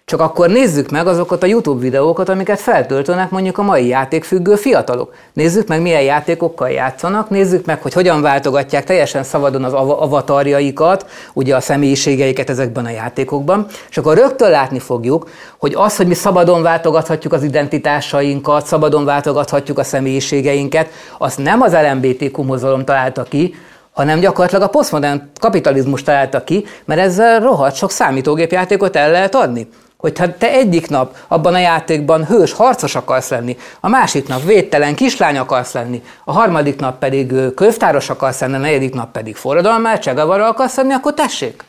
[0.05, 5.13] csak akkor nézzük meg azokat a YouTube videókat, amiket feltöltönek mondjuk a mai játékfüggő fiatalok.
[5.33, 11.55] Nézzük meg, milyen játékokkal játszanak, nézzük meg, hogy hogyan váltogatják teljesen szabadon az avatarjaikat, ugye
[11.55, 16.61] a személyiségeiket ezekben a játékokban, és akkor rögtön látni fogjuk, hogy az, hogy mi szabadon
[16.61, 23.53] váltogathatjuk az identitásainkat, szabadon váltogathatjuk a személyiségeinket, azt nem az LMBTQ mozgalom találta ki,
[23.93, 29.67] hanem gyakorlatilag a posztmodern kapitalizmus találta ki, mert ezzel rohadt sok számítógépjátékot el lehet adni.
[29.97, 34.95] Hogyha te egyik nap abban a játékban hős harcos akarsz lenni, a másik nap védtelen
[34.95, 39.99] kislány akarsz lenni, a harmadik nap pedig könyvtáros akarsz lenni, a negyedik nap pedig forradalmár,
[39.99, 41.63] csegavara akarsz lenni, akkor tessék.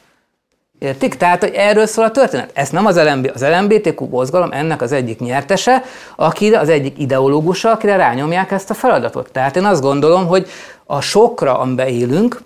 [0.80, 1.14] Értik?
[1.14, 2.50] Tehát, hogy erről szól a történet.
[2.54, 5.82] Ez nem az, LMB, az LMBTQ mozgalom, ennek az egyik nyertese,
[6.16, 9.30] aki az egyik ideológusa, akire rányomják ezt a feladatot.
[9.32, 10.48] Tehát én azt gondolom, hogy
[10.86, 12.42] a sokra, amiben élünk,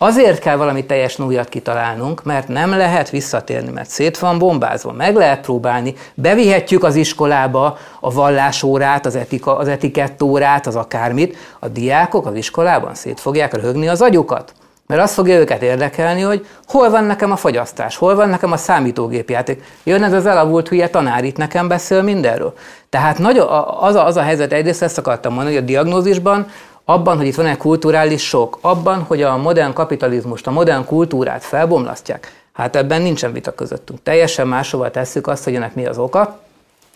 [0.00, 4.92] Azért kell valami teljesen újat kitalálnunk, mert nem lehet visszatérni, mert szét van bombázva.
[4.92, 11.36] Meg lehet próbálni, bevihetjük az iskolába a vallásórát, az, etika, az etikettórát, az akármit.
[11.58, 14.52] A diákok az iskolában szét fogják röhögni az agyukat.
[14.88, 18.56] Mert azt fogja őket érdekelni, hogy hol van nekem a fogyasztás, hol van nekem a
[18.56, 19.64] számítógépjáték.
[19.82, 22.54] Jön ez az elavult hülye tanár, itt nekem beszél mindenről.
[22.88, 23.38] Tehát nagy,
[23.80, 26.46] az, a, az a helyzet, egyrészt ezt akartam mondani, hogy a diagnózisban
[26.84, 31.44] abban, hogy itt van egy kulturális sok, abban, hogy a modern kapitalizmust, a modern kultúrát
[31.44, 34.02] felbomlasztják, hát ebben nincsen vita közöttünk.
[34.02, 36.38] Teljesen máshova tesszük azt, hogy ennek mi az oka,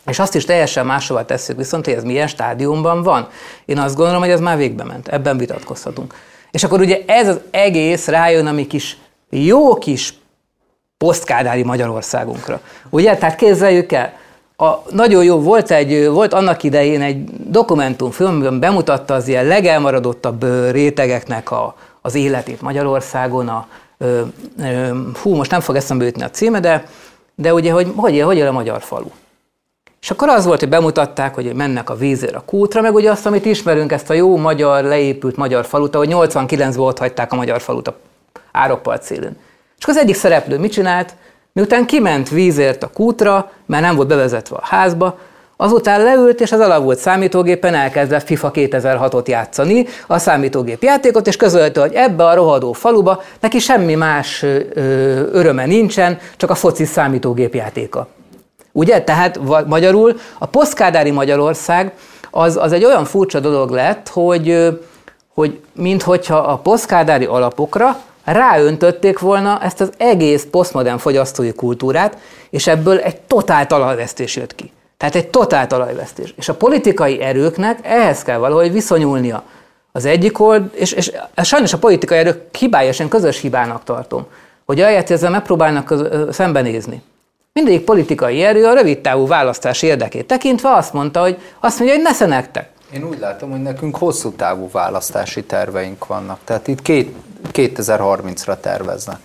[0.06, 3.28] és azt is teljesen máshova tesszük viszont, hogy ez milyen stádiumban van.
[3.64, 6.14] Én azt gondolom, hogy ez már végbe ment, ebben vitatkozhatunk.
[6.52, 8.98] És akkor ugye ez az egész rájön a mi kis,
[9.30, 10.14] jó kis
[10.98, 12.60] posztkádári Magyarországunkra.
[12.90, 13.16] Ugye?
[13.16, 14.12] Tehát képzeljük el,
[14.56, 20.44] a, nagyon jó, volt, egy, volt annak idején egy dokumentumfilm, amiben bemutatta az ilyen legelmaradottabb
[20.70, 23.48] rétegeknek a, az életét Magyarországon.
[23.48, 23.66] A,
[23.98, 24.20] ö,
[24.58, 26.86] ö, hú, most nem fog eszembe jutni a címe, de,
[27.34, 29.10] de ugye, hogy hogy él, hogy él a magyar falu.
[30.02, 33.26] És akkor az volt, hogy bemutatták, hogy mennek a vízért a kútra, meg ugye azt,
[33.26, 37.60] amit ismerünk, ezt a jó magyar, leépült magyar falut, ahogy 89-ben ott hagyták a magyar
[37.60, 37.96] falut a
[38.52, 39.36] árokpart szélén.
[39.78, 41.14] És az egyik szereplő mit csinált?
[41.52, 45.18] Miután kiment vízért a kútra, mert nem volt bevezetve a házba,
[45.56, 51.80] azután leült, és az alavult számítógépen elkezdett FIFA 2006-ot játszani, a számítógép játékot, és közölte,
[51.80, 54.58] hogy ebbe a rohadó faluba neki semmi más ö,
[55.32, 58.08] öröme nincsen, csak a foci számítógép játéka.
[58.72, 59.02] Ugye?
[59.02, 61.92] Tehát magyarul a posztkádári Magyarország
[62.30, 64.68] az, az egy olyan furcsa dolog lett, hogy,
[65.34, 72.18] hogy minthogyha a posztkádári alapokra ráöntötték volna ezt az egész posztmodern fogyasztói kultúrát,
[72.50, 74.72] és ebből egy totál talajvesztés jött ki.
[74.96, 76.34] Tehát egy totál talajvesztés.
[76.36, 79.42] És a politikai erőknek ehhez kell valahogy viszonyulnia.
[79.92, 81.12] Az egyik old, és, és
[81.42, 84.26] sajnos a politikai erők hibája, közös hibának tartom,
[84.66, 85.94] hogy ahelyett ezzel megpróbálnak
[86.30, 87.02] szembenézni.
[87.54, 92.16] Mindegyik politikai erő a rövid távú választás érdekét tekintve azt mondta, hogy azt mondja, hogy
[92.18, 92.68] ne nektek.
[92.92, 96.38] Én úgy látom, hogy nekünk hosszú távú választási terveink vannak.
[96.44, 97.14] Tehát itt két,
[97.52, 99.16] 2030-ra terveznek.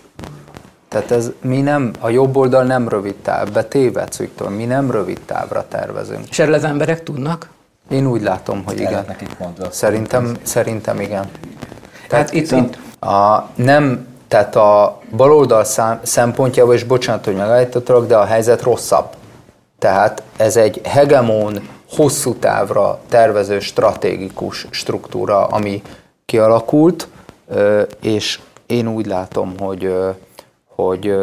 [0.88, 5.20] Tehát ez mi nem, a jobb oldal nem rövid táv, betévedsz, Viktor, mi nem rövid
[5.26, 6.28] távra tervezünk.
[6.28, 7.50] És erről az emberek tudnak?
[7.90, 9.16] Én úgy látom, hogy igen.
[9.70, 11.30] Szerintem, szerintem igen.
[12.08, 18.06] Tehát hát itt, itt a, nem, tehát a baloldal szám, szempontjából, és bocsánat, hogy megállítottalak,
[18.06, 19.06] de a helyzet rosszabb.
[19.78, 25.82] Tehát ez egy hegemon, hosszú távra tervező stratégikus struktúra, ami
[26.24, 27.08] kialakult,
[28.00, 29.94] és én úgy látom, hogy,
[30.66, 31.14] hogy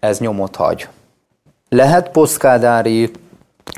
[0.00, 0.88] ez nyomot hagy.
[1.68, 3.10] Lehet posztkádári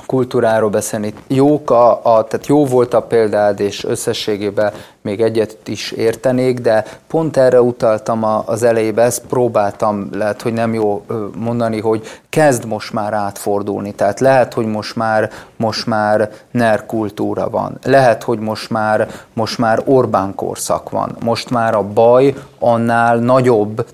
[0.07, 1.15] kultúráról beszélni.
[1.27, 6.85] Jók a, a, tehát jó volt a példád, és összességében még egyet is értenék, de
[7.07, 11.05] pont erre utaltam a, az elejébe, ezt próbáltam, lehet, hogy nem jó
[11.37, 13.93] mondani, hogy kezd most már átfordulni.
[13.93, 17.79] Tehát lehet, hogy most már, most már NER kultúra van.
[17.83, 21.17] Lehet, hogy most már, most már Orbán korszak van.
[21.21, 23.87] Most már a baj annál nagyobb,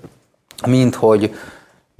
[0.65, 1.33] mint hogy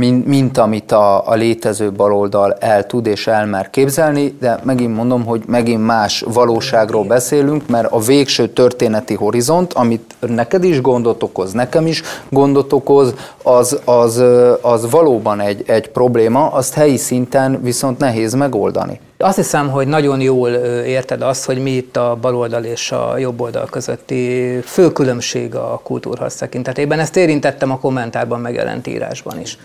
[0.02, 5.26] mint, mint amit a, a létező baloldal el tud és elmer képzelni, de megint mondom,
[5.26, 11.52] hogy megint más valóságról beszélünk, mert a végső történeti horizont, amit neked is gondot okoz,
[11.52, 14.24] nekem is gondot okoz, az, az,
[14.62, 18.99] az valóban egy, egy probléma, azt helyi szinten viszont nehéz megoldani.
[19.18, 20.49] Azt hiszem, hogy nagyon jól
[20.86, 26.36] érted azt, hogy mi itt a baloldal és a jobboldal közötti fő különbség a kultúrharc
[26.36, 26.99] tekintetében.
[26.99, 29.58] Ezt érintettem a kommentárban megjelent írásban is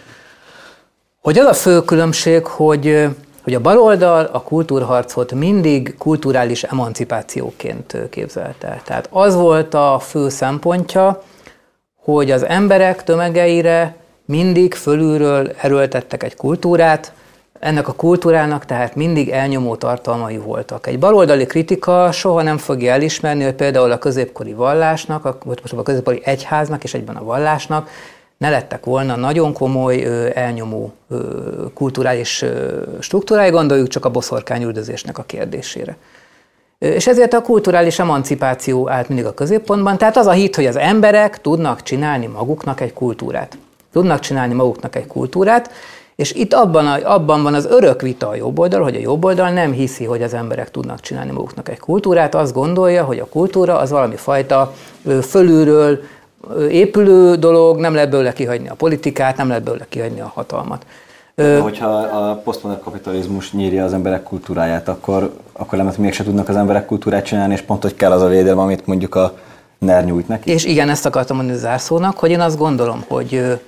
[1.26, 3.08] hogy az a fő különbség, hogy,
[3.42, 8.80] hogy a baloldal a kultúrharcot mindig kulturális emancipációként képzelte.
[8.84, 11.22] Tehát az volt a fő szempontja,
[12.02, 17.12] hogy az emberek tömegeire mindig fölülről erőltettek egy kultúrát,
[17.60, 20.86] ennek a kultúrának tehát mindig elnyomó tartalmai voltak.
[20.86, 25.82] Egy baloldali kritika soha nem fogja elismerni, hogy például a középkori vallásnak, vagy most a
[25.82, 27.88] középkori egyháznak és egyben a vallásnak
[28.38, 30.92] ne lettek volna nagyon komoly, elnyomó
[31.74, 32.44] kulturális
[33.00, 35.96] struktúrái, gondoljuk csak a boszorkányüldözésnek a kérdésére.
[36.78, 40.76] És ezért a kulturális emancipáció állt mindig a középpontban, tehát az a hit, hogy az
[40.76, 43.58] emberek tudnak csinálni maguknak egy kultúrát.
[43.92, 45.70] Tudnak csinálni maguknak egy kultúrát,
[46.16, 49.24] és itt abban, a, abban van az örök vita a jobb oldal, hogy a jobb
[49.24, 53.26] oldal nem hiszi, hogy az emberek tudnak csinálni maguknak egy kultúrát, azt gondolja, hogy a
[53.26, 54.74] kultúra az valami fajta
[55.22, 56.00] fölülről
[56.70, 60.86] épülő dolog, nem lehet belőle kihagyni a politikát, nem lehet belőle kihagyni a hatalmat.
[61.34, 66.56] De hogyha a posztmodern kapitalizmus nyírja az emberek kultúráját, akkor, akkor nem, mégse tudnak az
[66.56, 69.38] emberek kultúrát csinálni, és pont, hogy kell az a védelem, amit mondjuk a
[69.78, 70.50] NER nyújt neki.
[70.50, 73.60] És igen, ezt akartam mondani zárszónak, hogy én azt gondolom, hogy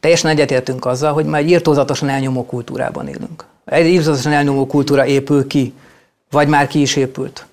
[0.00, 3.44] teljesen egyetértünk azzal, hogy már egy írtózatosan elnyomó kultúrában élünk.
[3.64, 5.74] Egy írtózatosan elnyomó kultúra épül ki,
[6.30, 7.46] vagy már ki is épült.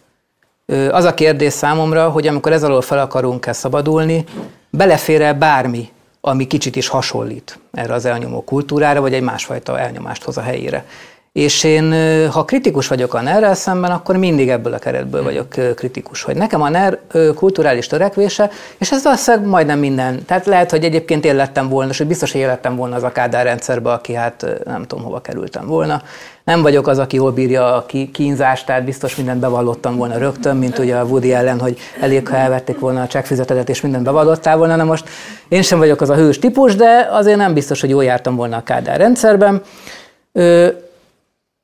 [0.91, 4.23] Az a kérdés számomra, hogy amikor ez alól fel akarunk -e szabadulni,
[4.69, 5.89] belefér-e bármi,
[6.21, 10.85] ami kicsit is hasonlít erre az elnyomó kultúrára, vagy egy másfajta elnyomást hoz a helyére.
[11.33, 11.93] És én,
[12.29, 16.61] ha kritikus vagyok a ner szemben, akkor mindig ebből a keretből vagyok kritikus, hogy nekem
[16.61, 16.99] a NER
[17.35, 20.25] kulturális törekvése, és ez valószínűleg majdnem minden.
[20.25, 23.45] Tehát lehet, hogy egyébként én lettem volna, hogy biztos, hogy lettem volna az a Kádár
[23.45, 26.01] rendszerbe, aki hát nem tudom, hova kerültem volna.
[26.43, 30.79] Nem vagyok az, aki jól bírja a kínzást, tehát biztos mindent bevallottam volna rögtön, mint
[30.79, 34.75] ugye a Woody ellen, hogy elég, ha elvették volna a csekkfizetetet, és mindent bevallottál volna.
[34.75, 35.09] Na most
[35.47, 38.57] én sem vagyok az a hős típus, de azért nem biztos, hogy jól jártam volna
[38.57, 39.61] a Kádár rendszerben.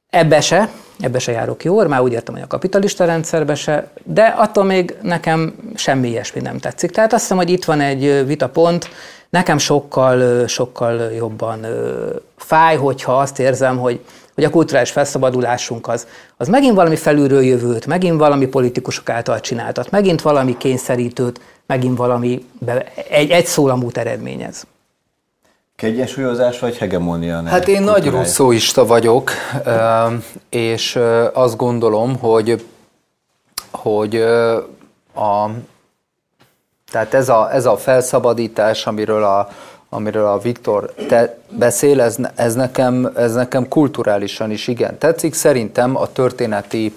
[0.10, 4.24] Ebbe se, ebbe se járok jól, már úgy értem, hogy a kapitalista rendszerbe se, de
[4.24, 6.92] attól még nekem semmi ilyesmi nem tetszik.
[6.92, 8.90] Tehát azt hiszem, hogy itt van egy vitapont,
[9.30, 11.66] nekem sokkal, sokkal jobban
[12.38, 14.00] fáj, hogyha azt érzem, hogy,
[14.36, 19.92] hogy a kulturális felszabadulásunk az, az megint valami felülről jövőt, megint valami politikusok által csináltat,
[19.92, 22.46] megint valami kényszerítőt, megint valami
[23.10, 24.66] egy, egy szólamút eredményez.
[25.78, 27.44] Kiegyensúlyozás vagy hegemónia?
[27.44, 29.32] Hát én nagy russzóista vagyok,
[30.50, 31.00] és
[31.34, 32.66] azt gondolom, hogy,
[33.72, 34.16] hogy
[35.16, 35.50] a,
[36.92, 39.50] tehát ez a, ez a felszabadítás, amiről a,
[39.90, 45.34] amiről a Viktor te beszél, ez, ez, nekem, ez nekem kulturálisan is igen tetszik.
[45.34, 46.94] Szerintem a történeti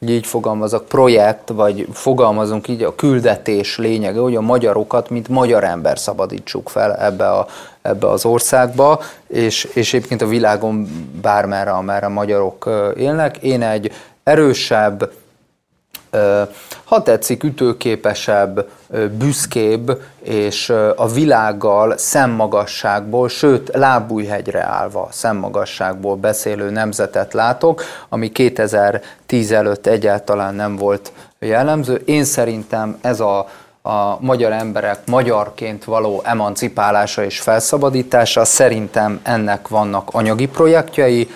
[0.00, 5.64] hogy így fogalmazok, projekt, vagy fogalmazunk így a küldetés lényege, hogy a magyarokat, mint magyar
[5.64, 7.46] ember szabadítsuk fel ebbe, a,
[7.82, 10.88] ebbe az országba, és, és egyébként a világon
[11.22, 13.36] bármerre, amerre magyarok élnek.
[13.36, 13.92] Én egy
[14.22, 15.12] erősebb,
[16.84, 18.68] ha tetszik, ütőképesebb,
[19.18, 29.86] büszkébb és a világgal szemmagasságból, sőt lábújhegyre állva szemmagasságból beszélő nemzetet látok, ami 2010 előtt
[29.86, 32.02] egyáltalán nem volt jellemző.
[32.04, 33.46] Én szerintem ez a
[33.82, 38.44] a magyar emberek magyarként való emancipálása és felszabadítása.
[38.44, 41.28] Szerintem ennek vannak anyagi projektjei,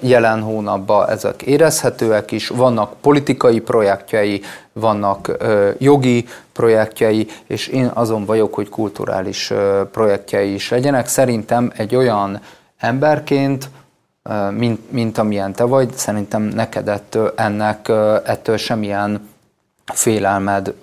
[0.00, 5.36] jelen hónapban ezek érezhetőek is, vannak politikai projektjei, vannak
[5.78, 9.52] jogi projektjei, és én azon vagyok, hogy kulturális
[9.92, 11.06] projektjei is legyenek.
[11.06, 12.40] Szerintem egy olyan
[12.78, 13.70] emberként,
[14.50, 17.88] mint, mint amilyen te vagy, szerintem neked ettől, ennek
[18.24, 19.28] ettől semmilyen
[19.92, 20.74] félelmed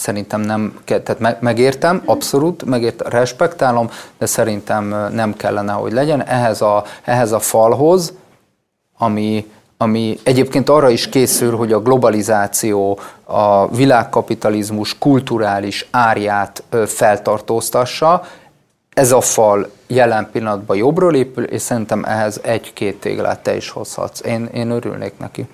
[0.00, 6.26] szerintem nem, tehát megértem, abszolút, megértem, respektálom, de szerintem nem kellene, hogy legyen.
[6.26, 8.12] Ehhez a, ehhez a falhoz,
[8.98, 18.24] ami, ami egyébként arra is készül, hogy a globalizáció, a világkapitalizmus kulturális árját feltartóztassa,
[18.94, 24.24] ez a fal jelen pillanatban jobbról épül, és szerintem ehhez egy-két téglát te is hozhatsz.
[24.24, 25.46] Én, én örülnék neki.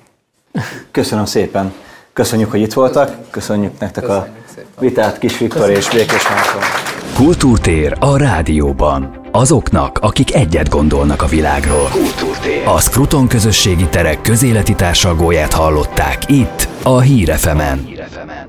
[0.91, 1.75] Köszönöm szépen.
[2.17, 4.71] Köszönjük, hogy itt voltak, köszönjük nektek Köszönjük a szépen.
[4.81, 5.83] vitát, Kis Viktor Köszönjük.
[5.83, 6.61] és Békés Márton.
[7.15, 9.21] Kultúrtér a rádióban.
[9.31, 11.89] Azoknak, akik egyet gondolnak a világról.
[11.93, 12.67] Kultúrtér.
[12.67, 17.85] A Skruton közösségi terek közéleti társalgóját hallották itt, a Hírefemen.
[17.87, 18.46] Hírefemen.